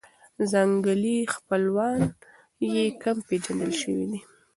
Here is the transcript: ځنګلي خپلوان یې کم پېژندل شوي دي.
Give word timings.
ځنګلي 0.51 1.17
خپلوان 1.35 2.01
یې 2.73 2.83
کم 3.01 3.17
پېژندل 3.27 3.71
شوي 3.81 4.05
دي. 4.11 4.19